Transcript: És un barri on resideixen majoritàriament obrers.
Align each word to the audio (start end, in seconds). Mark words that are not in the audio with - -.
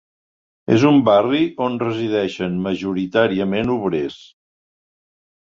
És 0.77 0.85
un 0.91 0.95
barri 1.09 1.41
on 1.65 1.75
resideixen 1.83 2.57
majoritàriament 2.69 3.71
obrers. 3.77 4.19